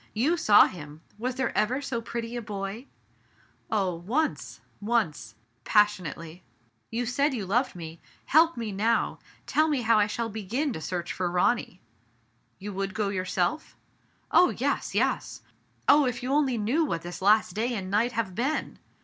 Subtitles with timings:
[0.15, 1.01] You saw him!
[1.19, 2.87] Was there ever so pretty a boy?
[3.69, 3.93] Oh!
[3.93, 4.59] once—
[4.95, 6.41] once— pas pionately
[6.91, 7.99] —"you said you loved nie!
[8.25, 9.19] Help me now!
[9.45, 11.81] Tell me how I shall begin to search for Ronny.'*
[12.57, 13.77] "You would go yourself?"
[14.31, 15.43] "Oh, yes, yes!
[15.87, 18.79] Oh, if you only knew what this last day and night have been